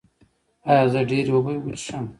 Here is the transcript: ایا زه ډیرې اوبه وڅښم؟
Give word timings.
ایا 0.69 0.83
زه 0.91 0.99
ډیرې 1.09 1.31
اوبه 1.33 1.53
وڅښم؟ 1.63 2.05